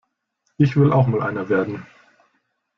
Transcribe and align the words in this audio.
Ich 0.57 0.75
will 0.75 0.93
auch 0.93 1.05
mal 1.05 1.21
einer 1.21 1.47
werden. 1.47 1.85